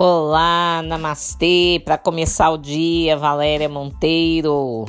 Olá, 0.00 0.80
namastê, 0.84 1.82
para 1.84 1.98
começar 1.98 2.50
o 2.50 2.56
dia, 2.56 3.16
Valéria 3.16 3.68
Monteiro. 3.68 4.84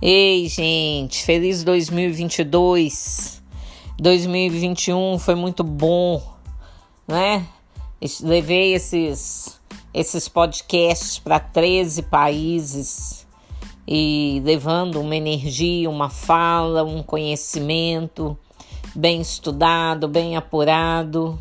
Ei, 0.00 0.46
gente, 0.46 1.24
feliz 1.24 1.64
2022. 1.64 3.42
2021 3.98 5.18
foi 5.18 5.34
muito 5.34 5.64
bom, 5.64 6.22
né? 7.08 7.44
Levei 8.20 8.74
esses 8.74 9.60
esses 9.92 10.28
podcasts 10.28 11.18
para 11.18 11.40
13 11.40 12.02
países 12.02 13.26
e 13.88 14.40
levando 14.44 15.00
uma 15.00 15.16
energia, 15.16 15.90
uma 15.90 16.08
fala, 16.08 16.84
um 16.84 17.02
conhecimento 17.02 18.38
bem 18.94 19.20
estudado, 19.20 20.06
bem 20.06 20.36
apurado 20.36 21.40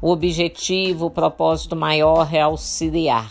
o 0.00 0.10
objetivo, 0.10 1.06
o 1.06 1.10
propósito 1.10 1.74
maior 1.74 2.32
é 2.32 2.40
auxiliar. 2.40 3.30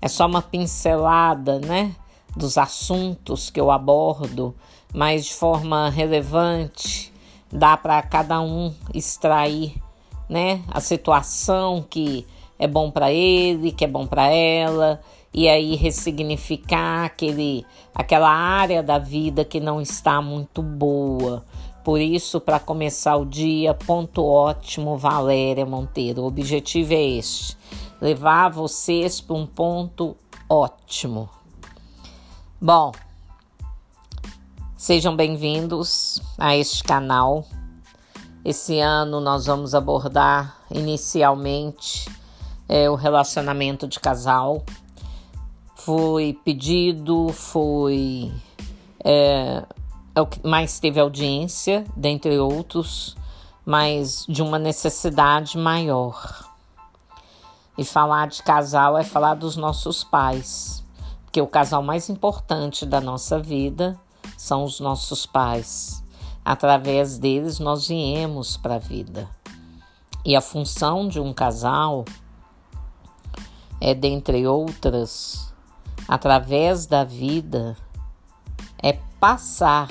É 0.00 0.08
só 0.08 0.26
uma 0.26 0.42
pincelada, 0.42 1.58
né, 1.58 1.94
dos 2.36 2.58
assuntos 2.58 3.50
que 3.50 3.60
eu 3.60 3.70
abordo, 3.70 4.54
mas 4.92 5.26
de 5.26 5.34
forma 5.34 5.88
relevante, 5.88 7.12
dá 7.50 7.76
para 7.76 8.02
cada 8.02 8.40
um 8.40 8.74
extrair, 8.92 9.74
né, 10.28 10.62
a 10.68 10.80
situação 10.80 11.84
que 11.88 12.26
é 12.58 12.66
bom 12.66 12.90
para 12.90 13.12
ele, 13.12 13.72
que 13.72 13.84
é 13.84 13.88
bom 13.88 14.06
para 14.06 14.28
ela, 14.28 15.00
e 15.32 15.48
aí 15.48 15.74
ressignificar 15.74 17.04
aquele, 17.04 17.66
aquela 17.94 18.30
área 18.30 18.82
da 18.82 18.98
vida 18.98 19.44
que 19.44 19.58
não 19.58 19.80
está 19.80 20.22
muito 20.22 20.62
boa. 20.62 21.44
Por 21.84 22.00
isso, 22.00 22.40
para 22.40 22.58
começar 22.58 23.14
o 23.14 23.26
dia, 23.26 23.74
ponto 23.74 24.24
ótimo, 24.24 24.96
Valéria 24.96 25.66
Monteiro. 25.66 26.22
O 26.22 26.26
objetivo 26.26 26.94
é 26.94 27.02
este: 27.02 27.58
levar 28.00 28.48
vocês 28.48 29.20
para 29.20 29.36
um 29.36 29.46
ponto 29.46 30.16
ótimo. 30.48 31.28
Bom, 32.58 32.90
sejam 34.74 35.14
bem-vindos 35.14 36.22
a 36.38 36.56
este 36.56 36.82
canal. 36.82 37.44
Esse 38.42 38.80
ano 38.80 39.20
nós 39.20 39.44
vamos 39.44 39.74
abordar 39.74 40.56
inicialmente 40.70 42.10
é, 42.66 42.88
o 42.88 42.94
relacionamento 42.94 43.86
de 43.86 44.00
casal. 44.00 44.64
Foi 45.76 46.32
pedido, 46.42 47.28
foi 47.28 48.32
é, 49.04 49.62
é 50.14 50.20
o 50.20 50.26
que 50.26 50.46
mais 50.46 50.78
teve 50.78 51.00
audiência, 51.00 51.84
dentre 51.96 52.38
outros, 52.38 53.16
mas 53.66 54.24
de 54.28 54.42
uma 54.42 54.58
necessidade 54.58 55.58
maior. 55.58 56.50
E 57.76 57.84
falar 57.84 58.28
de 58.28 58.42
casal 58.42 58.96
é 58.96 59.02
falar 59.02 59.34
dos 59.34 59.56
nossos 59.56 60.04
pais, 60.04 60.84
porque 61.24 61.40
o 61.40 61.46
casal 61.46 61.82
mais 61.82 62.08
importante 62.08 62.86
da 62.86 63.00
nossa 63.00 63.40
vida 63.40 63.98
são 64.36 64.62
os 64.62 64.78
nossos 64.78 65.26
pais. 65.26 66.02
Através 66.44 67.18
deles 67.18 67.58
nós 67.58 67.88
viemos 67.88 68.56
para 68.56 68.76
a 68.76 68.78
vida. 68.78 69.28
E 70.24 70.36
a 70.36 70.40
função 70.40 71.08
de 71.08 71.18
um 71.18 71.32
casal 71.32 72.04
é, 73.80 73.94
dentre 73.94 74.46
outras, 74.46 75.52
através 76.06 76.86
da 76.86 77.02
vida, 77.02 77.76
passar 79.26 79.88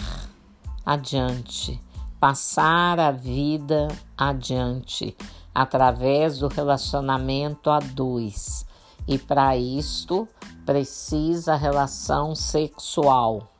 adiante, 0.86 1.82
passar 2.20 3.00
a 3.00 3.10
vida 3.10 3.88
adiante 4.16 5.18
através 5.56 6.38
do 6.38 6.48
relacionamento 6.48 7.72
a 7.72 7.80
dois. 7.80 8.64
E 9.08 9.18
para 9.18 9.58
isto 9.58 10.28
precisa 10.68 11.56
relação 11.56 12.36
sexual. 12.36 13.52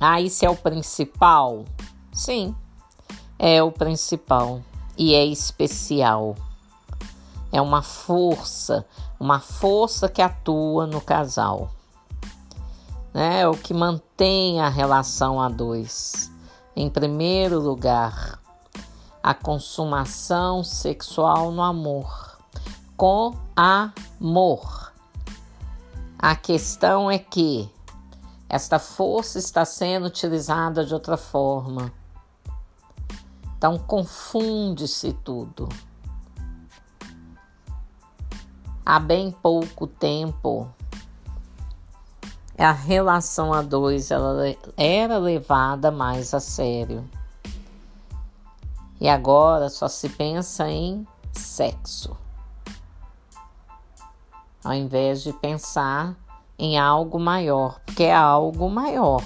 Ah, 0.00 0.20
isso 0.20 0.44
é 0.44 0.50
o 0.50 0.56
principal? 0.56 1.64
Sim, 2.10 2.56
é 3.38 3.62
o 3.62 3.70
principal 3.70 4.60
e 4.96 5.14
é 5.14 5.24
especial. 5.24 6.34
É 7.52 7.62
uma 7.62 7.82
força, 7.82 8.84
uma 9.20 9.38
força 9.38 10.08
que 10.08 10.20
atua 10.20 10.88
no 10.88 11.00
casal 11.00 11.70
né? 13.18 13.48
O 13.48 13.52
que 13.52 13.74
mantém 13.74 14.07
a 14.60 14.68
relação 14.68 15.40
a 15.40 15.48
dois. 15.48 16.28
Em 16.74 16.90
primeiro 16.90 17.60
lugar, 17.60 18.40
a 19.22 19.32
consumação 19.32 20.64
sexual 20.64 21.52
no 21.52 21.62
amor. 21.62 22.36
Com 22.96 23.36
amor. 23.54 24.92
A 26.18 26.34
questão 26.34 27.08
é 27.08 27.16
que 27.16 27.70
esta 28.48 28.80
força 28.80 29.38
está 29.38 29.64
sendo 29.64 30.06
utilizada 30.06 30.84
de 30.84 30.92
outra 30.92 31.16
forma. 31.16 31.92
Então 33.56 33.78
confunde-se 33.78 35.12
tudo. 35.12 35.68
Há 38.84 38.98
bem 38.98 39.30
pouco 39.30 39.86
tempo, 39.86 40.68
a 42.64 42.72
relação 42.72 43.52
a 43.52 43.62
dois 43.62 44.10
ela 44.10 44.34
era 44.76 45.16
levada 45.18 45.90
mais 45.90 46.34
a 46.34 46.40
sério. 46.40 47.08
E 49.00 49.08
agora 49.08 49.68
só 49.68 49.86
se 49.86 50.08
pensa 50.08 50.68
em 50.68 51.06
sexo. 51.32 52.16
Ao 54.64 54.74
invés 54.74 55.22
de 55.22 55.32
pensar 55.32 56.16
em 56.58 56.76
algo 56.76 57.20
maior, 57.20 57.80
porque 57.86 58.02
é 58.02 58.14
algo 58.14 58.68
maior. 58.68 59.22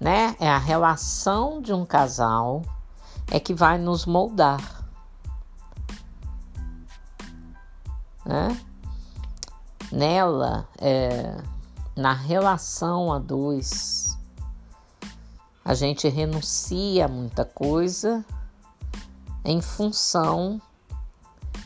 Né? 0.00 0.34
É 0.40 0.48
a 0.48 0.58
relação 0.58 1.62
de 1.62 1.72
um 1.72 1.86
casal 1.86 2.62
é 3.30 3.38
que 3.38 3.54
vai 3.54 3.78
nos 3.78 4.04
moldar. 4.04 4.84
Né? 8.24 8.65
Nela, 9.96 10.68
é, 10.76 11.38
na 11.96 12.12
relação 12.12 13.10
a 13.10 13.18
dois, 13.18 14.18
a 15.64 15.72
gente 15.72 16.06
renuncia 16.06 17.06
a 17.06 17.08
muita 17.08 17.46
coisa 17.46 18.22
em 19.42 19.62
função 19.62 20.60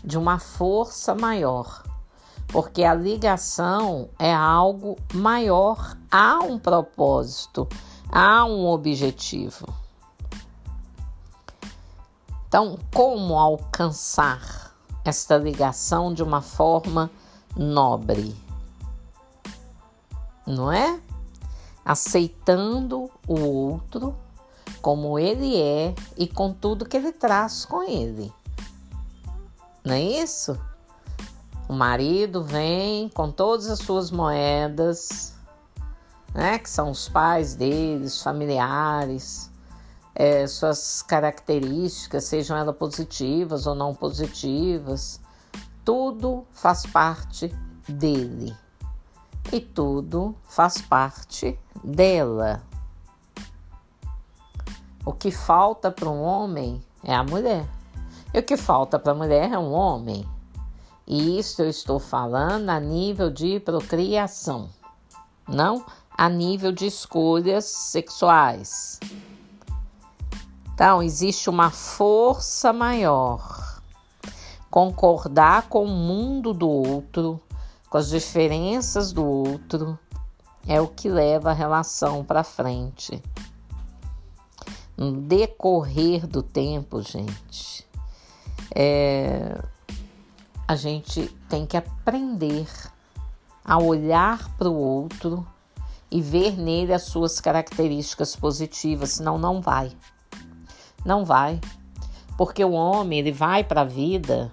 de 0.05 0.17
uma 0.17 0.39
força 0.39 1.13
maior, 1.13 1.83
porque 2.47 2.85
a 2.85 2.95
ligação 2.95 4.09
é 4.17 4.33
algo 4.33 4.97
maior, 5.13 5.97
há 6.09 6.39
um 6.39 6.57
propósito, 6.57 7.69
há 8.13 8.45
um 8.45 8.65
objetivo. 8.69 9.67
Então, 12.47 12.79
como 12.95 13.37
alcançar 13.37 14.73
esta 15.05 15.37
ligação 15.37 16.15
de 16.15 16.23
uma 16.23 16.41
forma 16.41 17.11
nobre, 17.57 18.35
não 20.47 20.73
é? 20.73 21.01
Aceitando 21.85 23.11
o 23.27 23.41
outro 23.41 24.17
como 24.81 25.19
ele 25.19 25.61
é 25.61 25.95
e 26.17 26.27
com 26.27 26.53
tudo 26.53 26.87
que 26.87 26.97
ele 26.97 27.13
traz 27.13 27.65
com 27.65 27.83
ele. 27.83 28.33
Não 29.85 29.95
é 29.95 30.03
isso? 30.03 30.59
O 31.69 31.73
marido 31.73 32.43
vem 32.43 33.09
com 33.09 33.31
todas 33.31 33.69
as 33.69 33.79
suas 33.79 34.11
moedas, 34.11 35.35
né, 36.35 36.59
que 36.59 36.69
são 36.69 36.91
os 36.91 37.09
pais 37.09 37.55
deles, 37.55 38.23
familiares, 38.23 39.51
é, 40.15 40.47
suas 40.47 41.03
características, 41.03 42.25
sejam 42.25 42.57
elas 42.57 42.77
positivas 42.77 43.67
ou 43.67 43.75
não 43.75 43.95
positivas, 43.95 45.21
tudo 45.85 46.47
faz 46.51 46.87
parte 46.87 47.55
dele 47.89 48.57
e 49.53 49.61
tudo 49.61 50.35
faz 50.45 50.81
parte 50.81 51.59
dela. 51.83 52.63
O 55.05 55.13
que 55.13 55.31
falta 55.31 55.91
para 55.91 56.09
um 56.09 56.23
homem 56.23 56.81
é 57.03 57.15
a 57.15 57.25
mulher, 57.25 57.67
e 58.33 58.39
o 58.39 58.43
que 58.43 58.57
falta 58.57 58.99
para 58.99 59.13
a 59.13 59.15
mulher 59.15 59.51
é 59.51 59.59
um 59.59 59.73
homem. 59.73 60.29
E 61.07 61.39
isso 61.39 61.63
eu 61.63 61.69
estou 61.69 61.99
falando 61.99 62.69
a 62.69 62.79
nível 62.79 63.31
de 63.31 63.59
procriação, 63.61 64.69
não 65.49 65.85
a 66.17 66.29
nível 66.29 66.71
de 66.71 66.87
escolhas 66.87 67.65
sexuais. 67.65 69.01
Então, 70.73 71.03
existe 71.03 71.51
uma 71.51 71.71
força 71.71 72.73
maior 72.73 73.70
concordar 74.71 75.69
com 75.69 75.85
o 75.85 75.89
mundo 75.89 76.55
do 76.55 76.69
outro, 76.69 77.41
com 77.89 77.99
as 77.99 78.09
diferenças 78.09 79.13
do 79.13 79.27
outro, 79.27 79.99
é 80.67 80.81
o 80.81 80.87
que 80.87 81.09
leva 81.09 81.51
a 81.51 81.55
relação 81.55 82.25
para 82.25 82.45
frente. 82.45 83.21
No 84.97 85.13
decorrer 85.13 86.27
do 86.27 86.43
tempo, 86.43 87.03
gente, 87.03 87.87
é, 88.75 89.61
a 90.69 90.77
gente 90.77 91.27
tem 91.49 91.67
que 91.67 91.77
aprender 91.77 92.69
a 93.65 93.79
olhar 93.79 94.49
para 94.57 94.69
o 94.69 94.77
outro 94.77 95.45
e 96.11 96.21
ver 96.21 96.57
nele 96.57 96.93
as 96.93 97.05
suas 97.05 97.41
características 97.41 98.37
positivas, 98.37 99.11
senão 99.11 99.39
não 99.39 99.61
vai. 99.61 99.91
Não 101.05 101.25
vai. 101.25 101.61
Porque 102.37 102.65
o 102.65 102.73
homem, 102.73 103.19
ele 103.19 103.33
vai 103.33 103.65
para 103.65 103.83
a 103.83 103.85
vida 103.85 104.53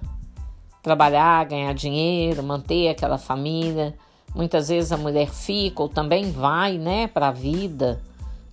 trabalhar, 0.87 1.45
ganhar 1.45 1.73
dinheiro, 1.73 2.41
manter 2.41 2.87
aquela 2.87 3.17
família. 3.17 3.93
Muitas 4.33 4.69
vezes 4.69 4.91
a 4.91 4.97
mulher 4.97 5.29
fica 5.29 5.81
ou 5.81 5.89
também 5.89 6.31
vai, 6.31 6.77
né, 6.77 7.07
para 7.07 7.27
a 7.27 7.31
vida. 7.31 8.01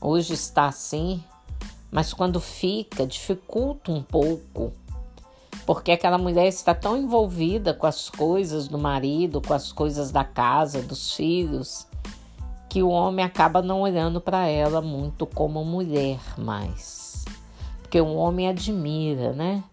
Hoje 0.01 0.35
está 0.35 0.67
assim, 0.67 1.23
mas 1.93 2.13
quando 2.13 2.41
fica, 2.41 3.07
dificulta 3.07 3.93
um 3.93 4.03
pouco 4.03 4.73
porque 5.67 5.93
aquela 5.93 6.19
mulher 6.19 6.47
está 6.47 6.75
tão 6.75 6.97
envolvida 6.97 7.73
com 7.73 7.87
as 7.87 8.11
coisas 8.11 8.69
do 8.69 8.79
marido, 8.79 9.41
com 9.41 9.55
as 9.55 9.73
coisas 9.73 10.11
da 10.11 10.23
casa, 10.23 10.83
dos 10.83 11.15
filhos, 11.15 11.87
que 12.69 12.83
o 12.83 12.89
homem 12.89 13.25
acaba 13.25 13.63
não 13.63 13.81
olhando 13.81 14.21
para 14.21 14.47
ela 14.47 14.83
muito 14.83 15.25
como 15.25 15.65
mulher 15.65 16.19
mais. 16.37 17.25
Porque 17.81 17.99
o 17.99 18.15
homem 18.15 18.49
admira, 18.49 19.33
né? 19.33 19.65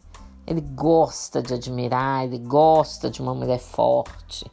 Ele 0.52 0.62
gosta 0.62 1.42
de 1.42 1.54
admirar, 1.54 2.26
ele 2.26 2.38
gosta 2.38 3.10
de 3.10 3.22
uma 3.22 3.34
mulher 3.34 3.60
forte. 3.60 4.46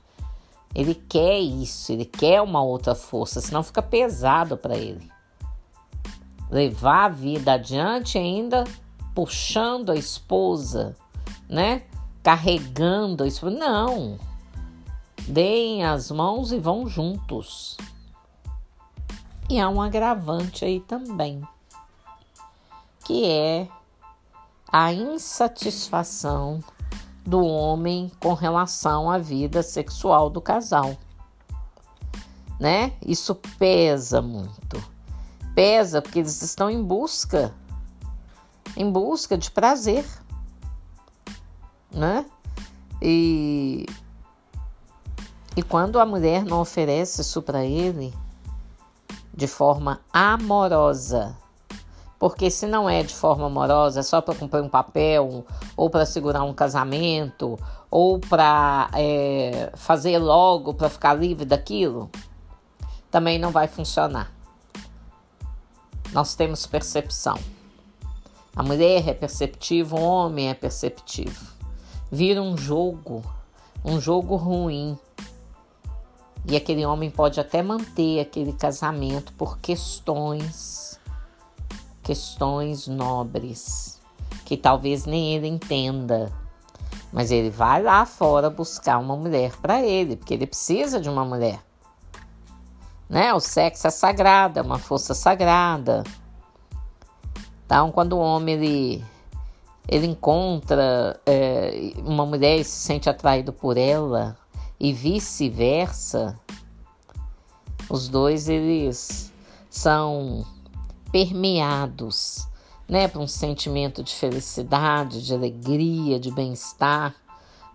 Ele 0.75 0.95
quer 0.95 1.39
isso, 1.39 1.93
ele 1.93 2.05
quer 2.05 2.41
uma 2.41 2.63
outra 2.63 2.95
força, 2.95 3.41
senão 3.41 3.63
fica 3.63 3.83
pesado 3.83 4.57
para 4.57 4.77
ele. 4.77 5.11
Levar 6.51 7.05
a 7.05 7.09
vida 7.09 7.53
adiante 7.53 8.17
ainda 8.17 8.65
puxando 9.15 9.91
a 9.91 9.97
esposa 9.97 10.97
né? 11.49 11.83
Carregando 12.23 13.27
isso. 13.27 13.49
Não. 13.51 14.19
Deem 15.27 15.85
as 15.85 16.11
mãos 16.11 16.53
e 16.53 16.59
vão 16.59 16.87
juntos. 16.87 17.77
E 19.49 19.59
há 19.59 19.69
um 19.69 19.81
agravante 19.81 20.65
aí 20.65 20.79
também, 20.81 21.43
que 23.05 23.25
é 23.25 23.67
a 24.71 24.93
insatisfação 24.93 26.61
do 27.25 27.45
homem 27.45 28.11
com 28.21 28.35
relação 28.35 29.11
à 29.11 29.19
vida 29.19 29.63
sexual 29.63 30.31
do 30.31 30.41
casal. 30.41 30.97
Né? 32.59 32.93
Isso 33.05 33.35
pesa 33.59 34.21
muito. 34.21 34.83
Pesa 35.55 36.01
porque 36.01 36.21
eles 36.21 36.43
estão 36.43 36.71
em 36.71 36.83
busca 36.83 37.55
em 38.77 38.91
busca 38.91 39.37
de 39.37 39.51
prazer 39.51 40.05
né? 41.91 42.25
E, 43.01 43.87
e 45.57 45.63
quando 45.63 45.99
a 45.99 46.07
mulher 46.07 46.45
não 46.45 46.61
oferece 46.61 47.21
isso 47.23 47.43
para 47.43 47.65
ele 47.65 48.13
de 49.33 49.47
forma 49.47 50.01
amorosa, 50.13 51.37
porque 52.19 52.51
se 52.51 52.67
não 52.67 52.89
é 52.89 53.03
de 53.03 53.15
forma 53.15 53.47
amorosa, 53.47 54.01
é 54.01 54.03
só 54.03 54.21
para 54.21 54.35
cumprir 54.35 54.63
um 54.63 54.69
papel, 54.69 55.45
ou 55.77 55.89
para 55.89 56.05
segurar 56.05 56.43
um 56.43 56.53
casamento, 56.53 57.59
ou 57.91 58.19
para 58.19 58.91
é, 58.95 59.71
fazer 59.75 60.19
logo 60.19 60.75
para 60.75 60.89
ficar 60.89 61.15
livre 61.15 61.45
daquilo, 61.45 62.11
também 63.11 63.39
não 63.39 63.51
vai 63.51 63.69
funcionar. 63.69 64.33
Nós 66.13 66.35
temos 66.35 66.67
percepção. 66.67 67.39
A 68.57 68.63
mulher 68.63 69.07
é 69.09 69.15
perceptiva, 69.15 69.97
o 69.97 70.03
homem 70.03 70.49
é 70.49 70.55
perceptivo 70.55 71.59
vira 72.11 72.43
um 72.43 72.57
jogo, 72.57 73.23
um 73.85 74.01
jogo 74.01 74.37
ruim. 74.37 74.99
E 76.51 76.57
aquele 76.57 76.87
homem 76.87 77.11
pode 77.11 77.39
até 77.39 77.63
manter 77.63 78.21
aquele 78.21 78.53
casamento 78.53 79.33
por 79.35 79.59
questões, 79.59 80.98
questões 82.09 82.87
nobres, 82.87 84.01
que 84.47 84.57
talvez 84.57 85.05
nem 85.05 85.35
ele 85.35 85.47
entenda. 85.47 86.33
Mas 87.13 87.31
ele 87.31 87.51
vai 87.51 87.83
lá 87.83 88.07
fora 88.07 88.49
buscar 88.49 88.97
uma 88.97 89.15
mulher 89.15 89.55
para 89.61 89.83
ele, 89.83 90.17
porque 90.17 90.33
ele 90.33 90.47
precisa 90.47 91.03
de 91.03 91.09
uma 91.11 91.23
mulher. 91.23 91.61
Né? 93.11 93.35
O 93.35 93.41
sexo 93.41 93.87
é 93.87 93.91
sagrado, 93.91 94.59
é 94.59 94.63
uma 94.63 94.79
força 94.79 95.13
sagrada. 95.13 96.03
Então, 97.67 97.93
quando 97.93 98.15
o 98.15 98.21
homem 98.21 98.55
ele 98.55 99.05
ele 99.87 100.07
encontra 100.07 101.21
é, 101.27 101.93
uma 101.99 102.25
mulher 102.25 102.57
e 102.59 102.65
se 102.65 102.87
sente 102.87 103.09
atraído 103.09 103.53
por 103.53 103.77
ela 103.77 104.37
e 104.81 104.95
vice-versa, 104.95 106.39
os 107.91 108.09
dois 108.09 108.49
eles 108.49 109.31
são 109.69 110.47
permeados, 111.11 112.47
né, 112.89 113.09
por 113.09 113.21
um 113.21 113.27
sentimento 113.27 114.03
de 114.03 114.15
felicidade, 114.15 115.25
de 115.25 115.35
alegria, 115.35 116.19
de 116.19 116.31
bem-estar, 116.31 117.15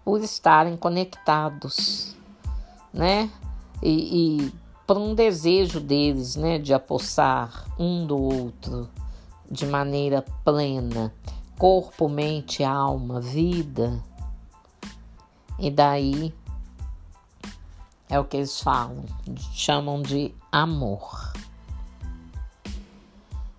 por 0.03 0.21
estarem 0.21 0.75
conectados, 0.75 2.15
né, 2.93 3.29
e, 3.81 4.41
e 4.41 4.53
por 4.85 4.97
um 4.97 5.15
desejo 5.15 5.79
deles, 5.79 6.35
né, 6.35 6.57
de 6.59 6.73
apossar 6.73 7.65
um 7.79 8.05
do 8.05 8.17
outro 8.17 8.89
de 9.49 9.65
maneira 9.65 10.23
plena 10.43 11.13
corpo, 11.57 12.09
mente, 12.09 12.63
alma, 12.63 13.21
vida. 13.21 14.03
E 15.57 15.71
daí 15.71 16.33
é 18.09 18.19
o 18.19 18.25
que 18.25 18.37
eles 18.37 18.59
falam, 18.59 19.05
chamam 19.53 20.01
de 20.01 20.35
amor. 20.51 21.31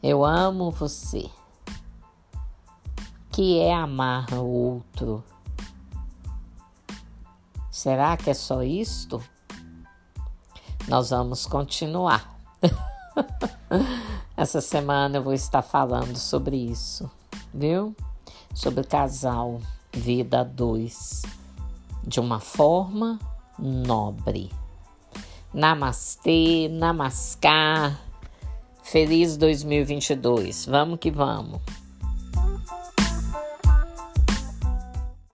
Eu 0.05 0.25
amo 0.25 0.71
você. 0.71 1.31
Que 3.33 3.59
é 3.59 3.75
amar 3.75 4.33
o 4.35 4.45
outro? 4.45 5.25
Será 7.71 8.17
que 8.17 8.31
é 8.31 8.35
só 8.35 8.62
isto? 8.62 9.21
Nós 10.87 11.11
vamos 11.11 11.47
continuar. 11.47 12.39
Essa 14.37 14.61
semana 14.61 15.17
eu 15.17 15.23
vou 15.23 15.33
estar 15.33 15.62
falando 15.62 16.17
sobre 16.17 16.56
isso 16.56 17.11
viu? 17.55 17.94
Sobre 18.53 18.82
casal 18.84 19.61
vida 19.93 20.44
dois 20.44 21.23
de 22.03 22.19
uma 22.19 22.41
forma 22.41 23.19
nobre. 23.58 24.51
Namastê, 25.53 26.69
namaskar. 26.69 28.01
Feliz 28.84 29.38
2022. 29.38 30.67
Vamos 30.67 30.98
que 31.00 31.10
vamos. 31.10 31.58